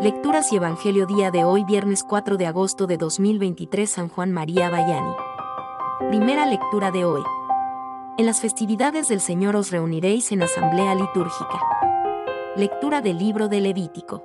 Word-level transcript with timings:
Lecturas 0.00 0.50
y 0.50 0.56
Evangelio 0.56 1.04
día 1.04 1.30
de 1.30 1.44
hoy 1.44 1.62
viernes 1.62 2.04
4 2.04 2.38
de 2.38 2.46
agosto 2.46 2.86
de 2.86 2.96
2023 2.96 3.90
San 3.90 4.08
Juan 4.08 4.32
María 4.32 4.70
Bayani. 4.70 5.12
Primera 6.08 6.46
lectura 6.46 6.90
de 6.90 7.04
hoy. 7.04 7.20
En 8.16 8.24
las 8.24 8.40
festividades 8.40 9.08
del 9.08 9.20
Señor 9.20 9.56
os 9.56 9.70
reuniréis 9.70 10.32
en 10.32 10.42
asamblea 10.42 10.94
litúrgica. 10.94 11.60
Lectura 12.56 13.02
del 13.02 13.18
libro 13.18 13.48
de 13.48 13.60
Levítico. 13.60 14.24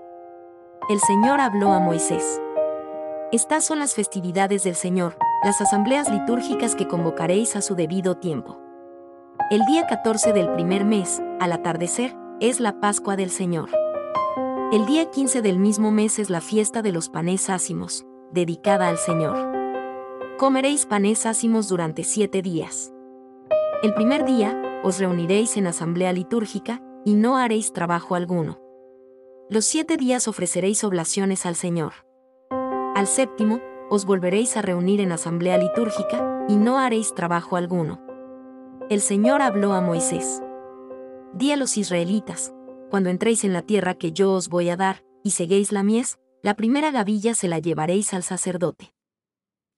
El 0.90 1.02
Señor 1.02 1.42
habló 1.42 1.74
a 1.74 1.82
Moisés. 1.82 2.42
Estas 3.34 3.66
son 3.66 3.80
las 3.80 3.96
festividades 3.96 4.64
del 4.64 4.76
Señor, 4.76 5.18
las 5.44 5.60
asambleas 5.60 6.10
litúrgicas 6.10 6.74
que 6.76 6.88
convocaréis 6.88 7.58
a 7.58 7.62
su 7.62 7.76
debido 7.76 8.16
tiempo. 8.16 8.62
El 9.52 9.60
día 9.66 9.86
14 9.88 10.32
del 10.32 10.54
primer 10.54 10.86
mes, 10.86 11.22
al 11.42 11.52
atardecer, 11.52 12.16
es 12.40 12.62
la 12.62 12.80
Pascua 12.80 13.18
del 13.18 13.30
Señor. 13.30 13.70
El 14.76 14.86
día 14.86 15.10
15 15.10 15.42
del 15.42 15.58
mismo 15.58 15.90
mes 15.90 16.20
es 16.20 16.30
la 16.30 16.42
fiesta 16.42 16.82
de 16.82 16.92
los 16.92 17.08
panes 17.08 17.50
ácimos, 17.50 18.06
dedicada 18.34 18.90
al 18.90 18.98
Señor. 18.98 19.38
Comeréis 20.38 20.86
panes 20.86 21.26
ácimos 21.26 21.70
durante 21.70 22.04
siete 22.04 22.42
días. 22.42 22.92
El 23.84 23.94
primer 23.94 24.26
día, 24.26 24.82
os 24.84 25.00
reuniréis 25.00 25.56
en 25.56 25.68
asamblea 25.68 26.12
litúrgica, 26.12 26.82
y 27.06 27.14
no 27.14 27.38
haréis 27.38 27.72
trabajo 27.72 28.16
alguno. 28.16 28.60
Los 29.50 29.64
siete 29.64 29.96
días 29.96 30.28
ofreceréis 30.28 30.84
oblaciones 30.84 31.46
al 31.46 31.56
Señor. 31.56 31.94
Al 32.96 33.08
séptimo, 33.08 33.62
os 33.90 34.04
volveréis 34.04 34.58
a 34.58 34.62
reunir 34.62 35.00
en 35.00 35.14
asamblea 35.14 35.58
litúrgica, 35.58 36.46
y 36.50 36.58
no 36.58 36.80
haréis 36.80 37.16
trabajo 37.16 37.56
alguno. 37.56 38.02
El 38.90 39.00
Señor 39.00 39.42
habló 39.42 39.72
a 39.72 39.80
Moisés. 39.80 40.44
Di 41.34 41.54
a 41.54 41.56
los 41.56 41.78
israelitas, 41.78 42.54
cuando 42.90 43.10
entréis 43.10 43.44
en 43.44 43.54
la 43.54 43.62
tierra 43.62 43.96
que 43.96 44.12
yo 44.12 44.34
os 44.34 44.50
voy 44.50 44.70
a 44.70 44.78
dar, 44.78 45.04
y 45.24 45.32
seguéis 45.32 45.72
la 45.72 45.84
mies, 45.84 46.20
la 46.42 46.56
primera 46.56 46.92
gavilla 46.92 47.34
se 47.34 47.48
la 47.48 47.60
llevaréis 47.60 48.14
al 48.14 48.24
sacerdote. 48.24 48.94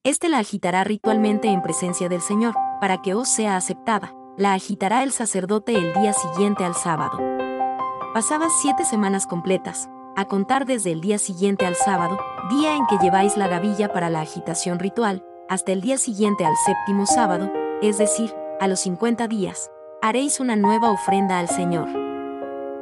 Este 0.04 0.28
la 0.28 0.38
agitará 0.38 0.84
ritualmente 0.84 1.48
en 1.48 1.62
presencia 1.62 2.08
del 2.08 2.20
Señor, 2.20 2.54
para 2.80 3.02
que 3.02 3.14
os 3.14 3.28
sea 3.28 3.56
aceptada. 3.56 4.14
La 4.36 4.52
agitará 4.52 5.02
el 5.02 5.10
sacerdote 5.10 5.74
el 5.74 5.92
día 5.94 6.12
siguiente 6.12 6.64
al 6.64 6.74
sábado. 6.74 7.18
Pasadas 8.14 8.52
siete 8.62 8.84
semanas 8.84 9.26
completas, 9.26 9.88
a 10.16 10.26
contar 10.26 10.64
desde 10.64 10.92
el 10.92 11.00
día 11.00 11.18
siguiente 11.18 11.66
al 11.66 11.74
sábado, 11.74 12.18
día 12.48 12.76
en 12.76 12.86
que 12.86 12.98
lleváis 12.98 13.36
la 13.36 13.48
gavilla 13.48 13.92
para 13.92 14.10
la 14.10 14.20
agitación 14.20 14.78
ritual, 14.78 15.24
hasta 15.48 15.72
el 15.72 15.80
día 15.80 15.98
siguiente 15.98 16.44
al 16.44 16.54
séptimo 16.64 17.06
sábado, 17.06 17.50
es 17.82 17.98
decir, 17.98 18.34
a 18.60 18.68
los 18.68 18.80
50 18.80 19.28
días, 19.28 19.70
haréis 20.02 20.40
una 20.40 20.56
nueva 20.56 20.90
ofrenda 20.90 21.38
al 21.38 21.48
Señor. 21.48 22.07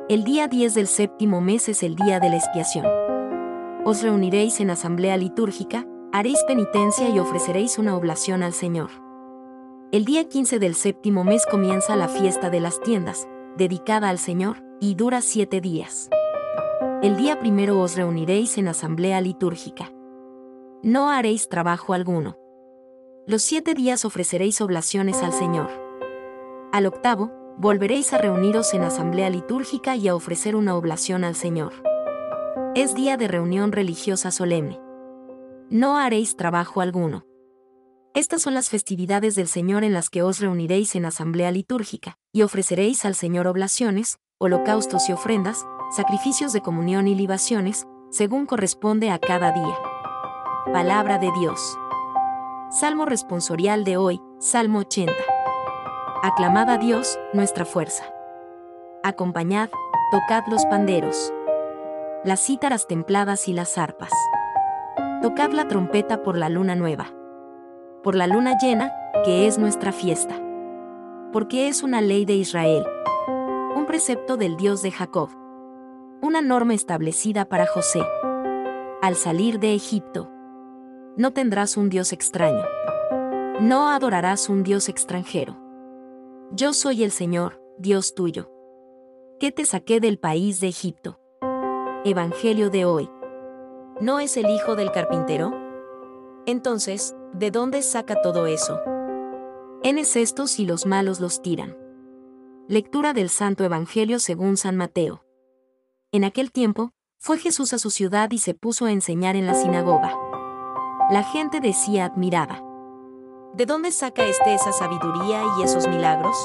El 0.08 0.22
día 0.22 0.46
10 0.46 0.74
del 0.74 0.86
séptimo 0.86 1.40
mes 1.40 1.68
es 1.68 1.82
el 1.82 1.96
día 1.96 2.20
de 2.20 2.30
la 2.30 2.36
expiación. 2.36 2.86
Os 3.84 4.04
reuniréis 4.04 4.60
en 4.60 4.70
asamblea 4.70 5.16
litúrgica, 5.16 5.84
haréis 6.12 6.38
penitencia 6.46 7.08
y 7.08 7.18
ofreceréis 7.18 7.76
una 7.76 7.96
oblación 7.96 8.44
al 8.44 8.52
Señor. 8.52 8.90
El 9.90 10.04
día 10.04 10.28
15 10.28 10.60
del 10.60 10.76
séptimo 10.76 11.24
mes 11.24 11.44
comienza 11.50 11.96
la 11.96 12.06
fiesta 12.06 12.50
de 12.50 12.60
las 12.60 12.80
tiendas, 12.82 13.26
dedicada 13.56 14.08
al 14.08 14.20
Señor, 14.20 14.62
y 14.80 14.94
dura 14.94 15.22
siete 15.22 15.60
días. 15.60 16.08
El 17.02 17.16
día 17.16 17.40
primero 17.40 17.80
os 17.80 17.96
reuniréis 17.96 18.58
en 18.58 18.68
asamblea 18.68 19.20
litúrgica. 19.20 19.90
No 20.84 21.10
haréis 21.10 21.48
trabajo 21.48 21.94
alguno. 21.94 22.38
Los 23.26 23.42
siete 23.42 23.74
días 23.74 24.04
ofreceréis 24.04 24.60
oblaciones 24.60 25.20
al 25.24 25.32
Señor. 25.32 25.68
Al 26.72 26.86
octavo, 26.86 27.32
volveréis 27.58 28.12
a 28.12 28.18
reuniros 28.18 28.74
en 28.74 28.82
asamblea 28.82 29.30
litúrgica 29.30 29.96
y 29.96 30.08
a 30.08 30.14
ofrecer 30.14 30.56
una 30.56 30.76
oblación 30.76 31.24
al 31.24 31.34
Señor. 31.34 31.72
Es 32.74 32.94
día 32.94 33.16
de 33.16 33.28
reunión 33.28 33.72
religiosa 33.72 34.30
solemne. 34.30 34.78
No 35.70 35.96
haréis 35.96 36.36
trabajo 36.36 36.80
alguno. 36.80 37.24
Estas 38.14 38.42
son 38.42 38.54
las 38.54 38.68
festividades 38.68 39.34
del 39.34 39.48
Señor 39.48 39.84
en 39.84 39.92
las 39.92 40.10
que 40.10 40.22
os 40.22 40.40
reuniréis 40.40 40.94
en 40.94 41.06
asamblea 41.06 41.50
litúrgica, 41.50 42.18
y 42.32 42.42
ofreceréis 42.42 43.04
al 43.04 43.14
Señor 43.14 43.46
oblaciones, 43.46 44.18
holocaustos 44.38 45.08
y 45.08 45.12
ofrendas, 45.12 45.66
sacrificios 45.94 46.52
de 46.52 46.60
comunión 46.60 47.08
y 47.08 47.14
libaciones, 47.14 47.86
según 48.10 48.46
corresponde 48.46 49.10
a 49.10 49.18
cada 49.18 49.52
día. 49.52 49.76
Palabra 50.72 51.18
de 51.18 51.30
Dios. 51.38 51.78
Salmo 52.70 53.06
responsorial 53.06 53.84
de 53.84 53.96
hoy, 53.96 54.20
Salmo 54.38 54.80
80. 54.80 55.12
Aclamad 56.26 56.68
a 56.70 56.76
Dios, 56.76 57.20
nuestra 57.34 57.64
fuerza. 57.64 58.02
Acompañad, 59.04 59.70
tocad 60.10 60.42
los 60.48 60.66
panderos, 60.66 61.32
las 62.24 62.44
cítaras 62.44 62.88
templadas 62.88 63.46
y 63.46 63.52
las 63.52 63.78
arpas. 63.78 64.10
Tocad 65.22 65.52
la 65.52 65.68
trompeta 65.68 66.24
por 66.24 66.36
la 66.36 66.48
luna 66.48 66.74
nueva. 66.74 67.06
Por 68.02 68.16
la 68.16 68.26
luna 68.26 68.58
llena, 68.60 68.92
que 69.24 69.46
es 69.46 69.56
nuestra 69.56 69.92
fiesta. 69.92 70.34
Porque 71.32 71.68
es 71.68 71.84
una 71.84 72.00
ley 72.00 72.24
de 72.24 72.34
Israel. 72.34 72.84
Un 73.76 73.86
precepto 73.86 74.36
del 74.36 74.56
Dios 74.56 74.82
de 74.82 74.90
Jacob. 74.90 75.30
Una 76.22 76.40
norma 76.40 76.74
establecida 76.74 77.44
para 77.44 77.68
José. 77.68 78.02
Al 79.00 79.14
salir 79.14 79.60
de 79.60 79.74
Egipto 79.74 80.28
no 81.16 81.32
tendrás 81.32 81.76
un 81.76 81.88
Dios 81.88 82.12
extraño. 82.12 82.64
No 83.60 83.90
adorarás 83.90 84.48
un 84.48 84.64
Dios 84.64 84.88
extranjero. 84.88 85.65
Yo 86.52 86.72
soy 86.72 87.02
el 87.02 87.10
Señor, 87.10 87.60
Dios 87.76 88.14
tuyo. 88.14 88.48
Que 89.40 89.50
te 89.50 89.64
saqué 89.64 89.98
del 89.98 90.18
país 90.18 90.60
de 90.60 90.68
Egipto. 90.68 91.18
Evangelio 92.04 92.70
de 92.70 92.84
hoy. 92.84 93.10
¿No 94.00 94.20
es 94.20 94.36
el 94.36 94.48
hijo 94.48 94.76
del 94.76 94.92
carpintero? 94.92 95.52
Entonces, 96.46 97.16
¿de 97.32 97.50
dónde 97.50 97.82
saca 97.82 98.22
todo 98.22 98.46
eso? 98.46 98.78
Enes 99.82 100.14
estos 100.14 100.60
y 100.60 100.66
los 100.66 100.86
malos 100.86 101.18
los 101.18 101.42
tiran. 101.42 101.76
Lectura 102.68 103.12
del 103.12 103.28
Santo 103.28 103.64
Evangelio 103.64 104.20
según 104.20 104.56
San 104.56 104.76
Mateo. 104.76 105.24
En 106.12 106.22
aquel 106.22 106.52
tiempo, 106.52 106.92
fue 107.18 107.38
Jesús 107.38 107.72
a 107.72 107.78
su 107.78 107.90
ciudad 107.90 108.30
y 108.30 108.38
se 108.38 108.54
puso 108.54 108.86
a 108.86 108.92
enseñar 108.92 109.34
en 109.34 109.46
la 109.46 109.54
sinagoga. 109.54 110.16
La 111.10 111.24
gente 111.24 111.58
decía 111.58 112.04
admirada. 112.04 112.65
¿De 113.54 113.66
dónde 113.66 113.90
saca 113.90 114.24
éste 114.26 114.54
esa 114.54 114.72
sabiduría 114.72 115.42
y 115.58 115.62
esos 115.62 115.88
milagros? 115.88 116.36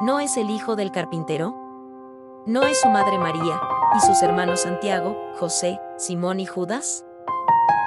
¿No 0.00 0.20
es 0.20 0.36
el 0.36 0.50
hijo 0.50 0.76
del 0.76 0.92
carpintero? 0.92 1.54
¿No 2.46 2.62
es 2.62 2.80
su 2.80 2.88
madre 2.88 3.18
María, 3.18 3.60
y 3.96 4.00
sus 4.00 4.22
hermanos 4.22 4.60
Santiago, 4.60 5.16
José, 5.38 5.80
Simón 5.96 6.40
y 6.40 6.46
Judas? 6.46 7.04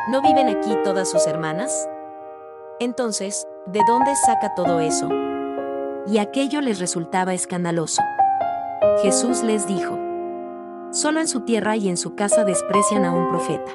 ¿No 0.10 0.22
viven 0.22 0.50
aquí 0.50 0.76
todas 0.84 1.10
sus 1.10 1.28
hermanas? 1.28 1.88
Entonces, 2.80 3.48
¿de 3.66 3.82
dónde 3.88 4.16
saca 4.16 4.56
todo 4.56 4.80
eso? 4.80 5.10
Y 6.08 6.18
aquello 6.18 6.62
les 6.62 6.80
resultaba 6.80 7.34
escandaloso. 7.34 8.02
Jesús 9.02 9.44
les 9.44 9.68
dijo, 9.68 9.98
Solo 10.92 11.20
en 11.20 11.28
su 11.28 11.42
tierra 11.42 11.76
y 11.76 11.90
en 11.90 11.98
su 11.98 12.16
casa 12.16 12.44
desprecian 12.46 13.06
a 13.06 13.12
un 13.12 13.30
profeta 13.30 13.72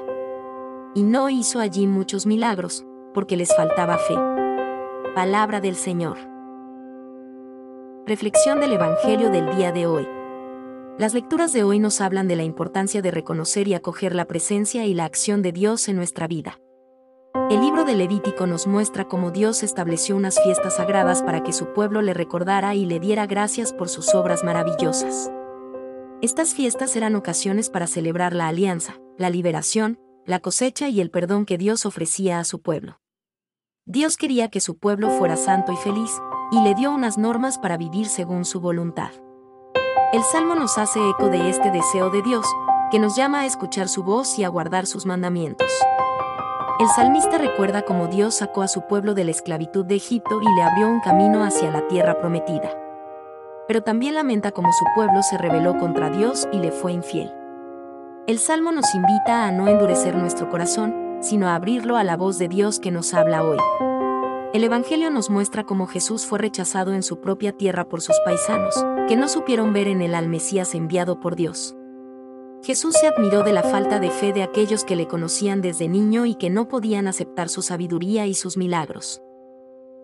y 0.95 1.03
no 1.03 1.31
hizo 1.31 1.61
allí 1.61 1.87
muchos 1.87 2.27
milagros, 2.27 2.85
porque 3.15 3.37
les 3.37 3.55
faltaba 3.55 3.97
fe. 3.97 4.32
Palabra 5.15 5.61
del 5.61 5.77
Señor. 5.77 6.17
Reflexión 8.07 8.61
del 8.61 8.73
Evangelio 8.73 9.29
del 9.29 9.55
día 9.55 9.71
de 9.71 9.87
hoy. 9.87 10.09
Las 10.99 11.13
lecturas 11.13 11.53
de 11.53 11.65
hoy 11.65 11.79
nos 11.79 12.01
hablan 12.01 12.29
de 12.29 12.37
la 12.37 12.45
importancia 12.45 13.03
de 13.03 13.11
reconocer 13.11 13.69
y 13.69 13.75
acoger 13.75 14.15
la 14.15 14.25
presencia 14.25 14.87
y 14.87 14.95
la 14.95 15.05
acción 15.05 15.43
de 15.43 15.53
Dios 15.53 15.87
en 15.91 15.97
nuestra 15.97 16.29
vida. 16.29 16.59
El 17.51 17.61
libro 17.61 17.85
de 17.85 17.95
Levítico 17.95 18.47
nos 18.47 18.67
muestra 18.67 19.07
cómo 19.07 19.31
Dios 19.31 19.63
estableció 19.63 20.17
unas 20.17 20.43
fiestas 20.43 20.77
sagradas 20.77 21.23
para 21.23 21.43
que 21.43 21.53
su 21.53 21.75
pueblo 21.75 22.01
le 22.01 22.15
recordara 22.15 22.75
y 22.75 22.87
le 22.87 22.99
diera 22.99 23.27
gracias 23.27 23.75
por 23.75 23.91
sus 23.91 24.15
obras 24.15 24.43
maravillosas. 24.45 25.31
Estas 26.23 26.55
fiestas 26.55 26.97
eran 26.97 27.17
ocasiones 27.17 27.69
para 27.69 27.87
celebrar 27.87 28.33
la 28.33 28.49
alianza, 28.49 28.95
la 29.19 29.29
liberación, 29.29 29.99
la 30.25 30.41
cosecha 30.41 30.89
y 30.89 31.03
el 31.03 31.11
perdón 31.11 31.45
que 31.45 31.59
Dios 31.59 31.85
ofrecía 31.85 32.39
a 32.39 32.45
su 32.45 32.63
pueblo. 32.63 33.02
Dios 33.85 34.17
quería 34.17 34.49
que 34.49 34.61
su 34.61 34.79
pueblo 34.79 35.11
fuera 35.11 35.37
santo 35.37 35.73
y 35.73 35.77
feliz, 35.77 36.13
y 36.53 36.63
le 36.63 36.77
dio 36.77 36.93
unas 36.93 37.19
normas 37.19 37.59
para 37.59 37.77
vivir 37.77 38.07
según 38.07 38.45
su 38.45 38.61
voluntad. 38.61 39.11
El 40.13 40.23
Salmo 40.23 40.55
nos 40.55 40.79
hace 40.79 41.01
eco 41.11 41.27
de 41.29 41.51
este 41.51 41.73
deseo 41.73 42.09
de 42.09 42.23
Dios, 42.23 42.47
que 42.93 43.01
nos 43.01 43.17
llama 43.17 43.41
a 43.41 43.47
escuchar 43.47 43.89
su 43.89 44.05
voz 44.05 44.39
y 44.39 44.45
a 44.45 44.49
guardar 44.49 44.87
sus 44.87 45.05
mandamientos. 45.05 45.69
El 46.79 46.87
salmista 46.91 47.39
recuerda 47.39 47.83
cómo 47.83 48.07
Dios 48.07 48.37
sacó 48.37 48.63
a 48.63 48.69
su 48.69 48.87
pueblo 48.87 49.15
de 49.15 49.25
la 49.25 49.33
esclavitud 49.33 49.85
de 49.85 49.97
Egipto 49.97 50.41
y 50.41 50.55
le 50.55 50.63
abrió 50.63 50.89
un 50.89 51.01
camino 51.01 51.43
hacia 51.43 51.73
la 51.73 51.89
tierra 51.89 52.21
prometida. 52.21 52.71
Pero 53.67 53.83
también 53.83 54.15
lamenta 54.15 54.53
cómo 54.53 54.73
su 54.73 54.85
pueblo 54.95 55.25
se 55.25 55.39
rebeló 55.39 55.77
contra 55.79 56.09
Dios 56.09 56.47
y 56.53 56.59
le 56.59 56.71
fue 56.71 56.93
infiel. 56.93 57.35
El 58.29 58.39
Salmo 58.39 58.71
nos 58.71 58.95
invita 58.95 59.45
a 59.45 59.51
no 59.51 59.67
endurecer 59.67 60.15
nuestro 60.15 60.49
corazón, 60.51 61.02
sino 61.23 61.49
a 61.49 61.55
abrirlo 61.55 61.97
a 61.97 62.05
la 62.05 62.17
voz 62.19 62.39
de 62.39 62.49
Dios 62.49 62.79
que 62.79 62.91
nos 62.91 63.15
habla 63.15 63.43
hoy. 63.43 63.59
El 64.53 64.65
Evangelio 64.65 65.11
nos 65.11 65.31
muestra 65.31 65.65
cómo 65.65 65.87
Jesús 65.87 66.27
fue 66.27 66.39
rechazado 66.39 66.93
en 66.93 67.03
su 67.03 67.21
propia 67.21 67.53
tierra 67.53 67.89
por 67.89 68.03
sus 68.03 68.17
paisanos, 68.23 68.75
que 69.09 69.17
no 69.17 69.29
supieron 69.29 69.73
ver 69.73 69.89
en 69.89 70.03
él 70.03 70.15
al 70.15 70.29
Mesías 70.29 70.75
enviado 70.75 71.21
por 71.21 71.37
Dios. 71.37 71.75
Jesús 72.63 72.95
se 72.95 73.07
admiró 73.07 73.43
de 73.43 73.53
la 73.53 73.63
falta 73.63 73.99
de 73.99 74.11
fe 74.11 74.33
de 74.33 74.43
aquellos 74.43 74.85
que 74.85 74.95
le 74.95 75.09
conocían 75.09 75.63
desde 75.63 75.89
niño 75.89 76.27
y 76.27 76.35
que 76.35 76.51
no 76.51 76.69
podían 76.69 77.09
aceptar 77.09 77.49
su 77.49 77.63
sabiduría 77.63 78.27
y 78.27 78.35
sus 78.35 78.59
milagros. 78.59 79.23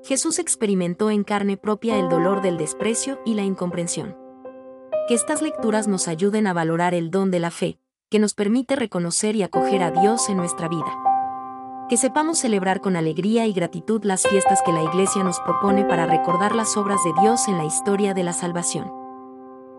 Jesús 0.04 0.38
experimentó 0.38 1.10
en 1.10 1.24
carne 1.24 1.56
propia 1.56 1.98
el 1.98 2.08
dolor 2.08 2.40
del 2.40 2.56
desprecio 2.56 3.20
y 3.26 3.34
la 3.34 3.42
incomprensión. 3.42 4.16
Que 5.08 5.14
estas 5.14 5.42
lecturas 5.42 5.88
nos 5.88 6.08
ayuden 6.08 6.46
a 6.46 6.52
valorar 6.52 6.94
el 6.94 7.10
don 7.10 7.30
de 7.30 7.38
la 7.38 7.50
fe, 7.50 7.78
que 8.08 8.18
nos 8.18 8.34
permite 8.34 8.76
reconocer 8.76 9.36
y 9.36 9.42
acoger 9.42 9.82
a 9.82 9.90
Dios 9.90 10.28
en 10.28 10.38
nuestra 10.38 10.68
vida. 10.68 11.07
Que 11.88 11.96
sepamos 11.96 12.38
celebrar 12.38 12.80
con 12.80 12.96
alegría 12.96 13.46
y 13.46 13.52
gratitud 13.52 14.04
las 14.04 14.26
fiestas 14.26 14.60
que 14.62 14.72
la 14.72 14.82
Iglesia 14.82 15.24
nos 15.24 15.40
propone 15.40 15.84
para 15.84 16.06
recordar 16.06 16.54
las 16.54 16.76
obras 16.76 17.00
de 17.04 17.22
Dios 17.22 17.48
en 17.48 17.56
la 17.56 17.64
historia 17.64 18.14
de 18.14 18.24
la 18.24 18.32
salvación 18.32 18.98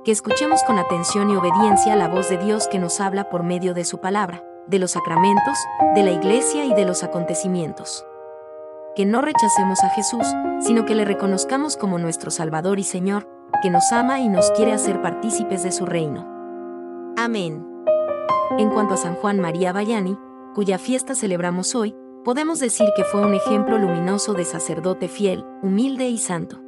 que 0.06 0.11
escuchemos 0.13 0.63
con 0.63 0.79
atención 0.79 1.29
y 1.29 1.35
obediencia 1.35 1.95
la 1.95 2.07
voz 2.07 2.29
de 2.29 2.38
Dios 2.38 2.67
que 2.67 2.79
nos 2.79 3.00
habla 3.00 3.29
por 3.29 3.44
medio 3.44 3.73
de 3.73 3.83
su 3.83 4.00
palabra, 4.00 4.44
de 4.67 4.79
los 4.79 4.91
sacramentos, 4.91 5.57
de 5.94 6.03
la 6.03 6.11
iglesia 6.11 6.65
y 6.65 6.73
de 6.73 6.85
los 6.85 7.03
acontecimientos. 7.03 8.06
Que 8.95 9.06
no 9.06 9.21
rechacemos 9.21 9.83
a 9.83 9.89
Jesús, 9.89 10.25
sino 10.61 10.85
que 10.85 10.95
le 10.95 11.06
reconozcamos 11.06 11.75
como 11.75 12.00
nuestro 12.00 12.31
Salvador 12.31 12.79
y 12.79 12.83
Señor, 12.83 13.27
que 13.61 13.69
nos 13.69 13.91
ama 13.91 14.19
y 14.19 14.29
nos 14.29 14.51
quiere 14.51 14.71
hacer 14.71 15.01
partícipes 15.01 15.63
de 15.63 15.71
su 15.71 15.85
reino. 15.85 16.25
Amén. 17.17 17.65
En 18.57 18.69
cuanto 18.69 18.94
a 18.94 18.97
San 18.97 19.15
Juan 19.15 19.39
María 19.39 19.73
Bayani, 19.73 20.17
cuya 20.53 20.77
fiesta 20.77 21.15
celebramos 21.15 21.75
hoy, 21.75 21.95
podemos 22.23 22.59
decir 22.59 22.89
que 22.95 23.03
fue 23.03 23.21
un 23.21 23.33
ejemplo 23.33 23.77
luminoso 23.77 24.33
de 24.33 24.45
sacerdote 24.45 25.07
fiel, 25.07 25.45
humilde 25.61 26.07
y 26.07 26.17
santo. 26.17 26.61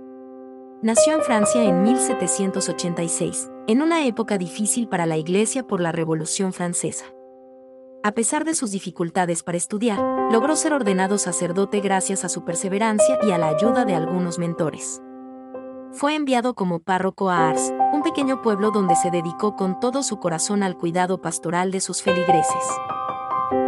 Nació 0.81 1.13
en 1.13 1.21
Francia 1.21 1.63
en 1.63 1.83
1786, 1.83 3.49
en 3.67 3.81
una 3.81 4.05
época 4.05 4.37
difícil 4.37 4.87
para 4.87 5.05
la 5.05 5.17
Iglesia 5.17 5.67
por 5.67 5.79
la 5.79 5.91
Revolución 5.91 6.53
Francesa. 6.53 7.05
A 8.03 8.13
pesar 8.13 8.45
de 8.45 8.55
sus 8.55 8.71
dificultades 8.71 9.43
para 9.43 9.57
estudiar, 9.57 9.99
logró 10.31 10.55
ser 10.55 10.73
ordenado 10.73 11.19
sacerdote 11.19 11.81
gracias 11.81 12.25
a 12.25 12.29
su 12.29 12.43
perseverancia 12.43 13.19
y 13.21 13.29
a 13.29 13.37
la 13.37 13.49
ayuda 13.49 13.85
de 13.85 13.93
algunos 13.93 14.39
mentores. 14.39 15.01
Fue 15.91 16.15
enviado 16.15 16.55
como 16.55 16.79
párroco 16.79 17.29
a 17.29 17.49
Ars, 17.49 17.71
un 17.93 18.01
pequeño 18.01 18.41
pueblo 18.41 18.71
donde 18.71 18.95
se 18.95 19.11
dedicó 19.11 19.55
con 19.55 19.79
todo 19.79 20.01
su 20.01 20.17
corazón 20.17 20.63
al 20.63 20.77
cuidado 20.77 21.21
pastoral 21.21 21.69
de 21.69 21.81
sus 21.81 22.01
feligreses. 22.01 22.63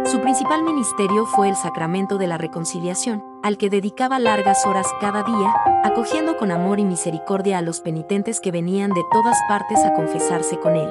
Su 0.06 0.20
principal 0.20 0.62
ministerio 0.62 1.26
fue 1.26 1.48
el 1.48 1.56
sacramento 1.56 2.16
de 2.16 2.26
la 2.26 2.38
reconciliación, 2.38 3.22
al 3.42 3.58
que 3.58 3.68
dedicaba 3.68 4.18
largas 4.18 4.64
horas 4.64 4.86
cada 5.00 5.22
día, 5.22 5.54
acogiendo 5.82 6.38
con 6.38 6.50
amor 6.50 6.80
y 6.80 6.84
misericordia 6.84 7.58
a 7.58 7.62
los 7.62 7.80
penitentes 7.80 8.40
que 8.40 8.50
venían 8.50 8.92
de 8.92 9.02
todas 9.12 9.36
partes 9.46 9.84
a 9.84 9.92
confesarse 9.92 10.58
con 10.58 10.76
él. 10.76 10.90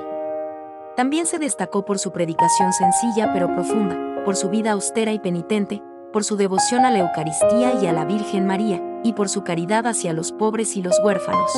También 0.95 1.25
se 1.25 1.39
destacó 1.39 1.85
por 1.85 1.97
su 1.97 2.11
predicación 2.11 2.71
sencilla 2.71 3.33
pero 3.33 3.47
profunda, 3.47 4.23
por 4.25 4.35
su 4.35 4.49
vida 4.49 4.73
austera 4.73 5.11
y 5.11 5.19
penitente, 5.19 5.81
por 6.11 6.23
su 6.23 6.35
devoción 6.35 6.85
a 6.85 6.91
la 6.91 6.99
Eucaristía 6.99 7.73
y 7.81 7.87
a 7.87 7.93
la 7.93 8.05
Virgen 8.05 8.45
María, 8.45 8.79
y 9.03 9.13
por 9.13 9.27
su 9.27 9.43
caridad 9.43 9.87
hacia 9.87 10.13
los 10.13 10.31
pobres 10.31 10.77
y 10.77 10.83
los 10.83 10.99
huérfanos. 11.03 11.51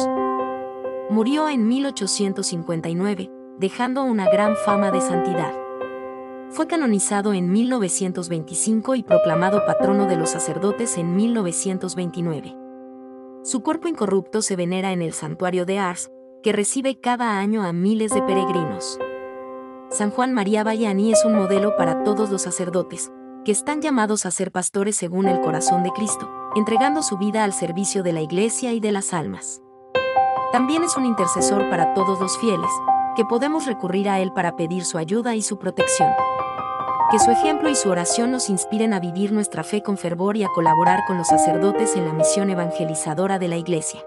Murió 1.09 1.49
en 1.49 1.67
1859, 1.67 3.29
dejando 3.57 4.03
una 4.03 4.29
gran 4.29 4.55
fama 4.55 4.91
de 4.91 5.01
santidad. 5.01 5.64
Fue 6.49 6.67
canonizado 6.67 7.33
en 7.33 7.51
1925 7.51 8.95
y 8.95 9.03
proclamado 9.03 9.65
patrono 9.65 10.05
de 10.05 10.15
los 10.15 10.29
sacerdotes 10.29 10.97
en 10.97 11.15
1929. 11.15 12.55
Su 13.43 13.61
cuerpo 13.61 13.87
incorrupto 13.87 14.41
se 14.41 14.55
venera 14.55 14.91
en 14.91 15.01
el 15.01 15.13
santuario 15.13 15.65
de 15.65 15.79
Ars, 15.79 16.09
que 16.43 16.53
recibe 16.53 16.99
cada 16.99 17.39
año 17.39 17.63
a 17.63 17.73
miles 17.73 18.13
de 18.13 18.21
peregrinos. 18.21 18.99
San 19.89 20.11
Juan 20.11 20.33
María 20.33 20.63
Bayani 20.63 21.11
es 21.11 21.25
un 21.25 21.35
modelo 21.35 21.75
para 21.75 22.03
todos 22.03 22.29
los 22.29 22.41
sacerdotes, 22.41 23.11
que 23.43 23.51
están 23.51 23.81
llamados 23.81 24.25
a 24.25 24.31
ser 24.31 24.51
pastores 24.51 24.95
según 24.95 25.27
el 25.27 25.41
corazón 25.41 25.83
de 25.83 25.91
Cristo, 25.91 26.29
entregando 26.55 27.03
su 27.03 27.17
vida 27.17 27.43
al 27.43 27.53
servicio 27.53 28.01
de 28.01 28.13
la 28.13 28.21
Iglesia 28.21 28.73
y 28.73 28.79
de 28.79 28.91
las 28.91 29.13
almas. 29.13 29.61
También 30.51 30.83
es 30.83 30.95
un 30.95 31.05
intercesor 31.05 31.69
para 31.69 31.93
todos 31.93 32.19
los 32.19 32.37
fieles, 32.39 32.69
que 33.15 33.25
podemos 33.25 33.65
recurrir 33.65 34.09
a 34.09 34.19
Él 34.19 34.31
para 34.33 34.55
pedir 34.55 34.85
su 34.85 34.97
ayuda 34.97 35.35
y 35.35 35.41
su 35.41 35.57
protección. 35.57 36.11
Que 37.09 37.19
su 37.19 37.31
ejemplo 37.31 37.69
y 37.69 37.75
su 37.75 37.89
oración 37.89 38.31
nos 38.31 38.49
inspiren 38.49 38.93
a 38.93 38.99
vivir 38.99 39.31
nuestra 39.31 39.63
fe 39.63 39.81
con 39.81 39.97
fervor 39.97 40.37
y 40.37 40.43
a 40.43 40.49
colaborar 40.49 41.05
con 41.05 41.17
los 41.17 41.27
sacerdotes 41.27 41.95
en 41.95 42.05
la 42.05 42.13
misión 42.13 42.49
evangelizadora 42.49 43.39
de 43.39 43.47
la 43.47 43.57
Iglesia. 43.57 44.01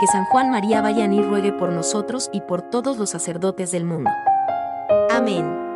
Que 0.00 0.06
San 0.06 0.24
Juan 0.26 0.50
María 0.50 0.80
Bayani 0.80 1.22
ruegue 1.22 1.52
por 1.52 1.70
nosotros 1.70 2.28
y 2.32 2.40
por 2.40 2.62
todos 2.62 2.98
los 2.98 3.10
sacerdotes 3.10 3.70
del 3.70 3.84
mundo. 3.84 4.10
Amén. 5.10 5.68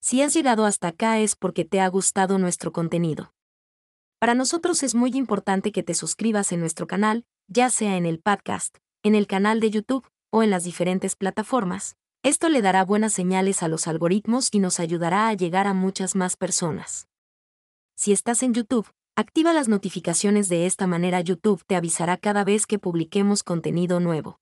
Si 0.00 0.22
has 0.22 0.34
llegado 0.34 0.66
hasta 0.66 0.88
acá 0.88 1.18
es 1.18 1.34
porque 1.34 1.64
te 1.64 1.80
ha 1.80 1.88
gustado 1.88 2.38
nuestro 2.38 2.72
contenido. 2.72 3.32
Para 4.20 4.34
nosotros 4.34 4.82
es 4.82 4.94
muy 4.94 5.10
importante 5.14 5.72
que 5.72 5.82
te 5.82 5.94
suscribas 5.94 6.52
en 6.52 6.60
nuestro 6.60 6.86
canal, 6.86 7.26
ya 7.48 7.70
sea 7.70 7.96
en 7.96 8.06
el 8.06 8.18
podcast, 8.18 8.78
en 9.02 9.14
el 9.14 9.26
canal 9.26 9.60
de 9.60 9.70
YouTube 9.70 10.06
o 10.30 10.42
en 10.42 10.50
las 10.50 10.64
diferentes 10.64 11.16
plataformas, 11.16 11.96
esto 12.22 12.48
le 12.48 12.60
dará 12.60 12.84
buenas 12.84 13.12
señales 13.12 13.62
a 13.62 13.68
los 13.68 13.86
algoritmos 13.86 14.48
y 14.50 14.58
nos 14.58 14.80
ayudará 14.80 15.28
a 15.28 15.34
llegar 15.34 15.66
a 15.66 15.74
muchas 15.74 16.16
más 16.16 16.36
personas. 16.36 17.08
Si 17.94 18.12
estás 18.12 18.42
en 18.42 18.52
YouTube, 18.52 18.90
activa 19.14 19.52
las 19.52 19.68
notificaciones 19.68 20.48
de 20.48 20.66
esta 20.66 20.86
manera 20.86 21.20
YouTube 21.20 21.62
te 21.66 21.76
avisará 21.76 22.16
cada 22.16 22.42
vez 22.42 22.66
que 22.66 22.80
publiquemos 22.80 23.42
contenido 23.42 24.00
nuevo. 24.00 24.40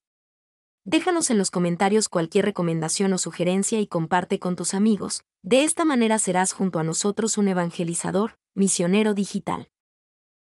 Déjanos 0.87 1.31
en 1.31 1.39
los 1.39 1.51
comentarios 1.51 2.09
cualquier 2.09 2.47
recomendación 2.47 3.13
o 3.13 3.19
sugerencia 3.19 3.81
y 3.81 3.87
comparte 3.87 4.39
con 4.39 4.57
tus 4.57 4.75
amigos. 4.75 5.25
De 5.43 5.65
esta 5.65 5.85
manera 5.85 6.19
serás 6.19 6.53
junto 6.53 6.79
a 6.79 6.85
nosotros 6.85 7.39
un 7.39 7.49
evangelizador, 7.49 8.39
misionero 8.55 9.15
digital. 9.15 9.69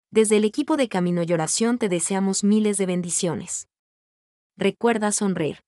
Desde 0.09 0.37
el 0.37 0.45
equipo 0.45 0.77
de 0.77 0.87
Camino 0.87 1.21
y 1.23 1.33
Oración 1.33 1.77
te 1.77 1.89
deseamos 1.89 2.45
miles 2.45 2.77
de 2.77 2.85
bendiciones. 2.85 3.67
Recuerda 4.55 5.11
sonreír. 5.11 5.63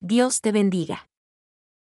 Dios 0.00 0.40
te 0.40 0.50
bendiga. 0.50 1.09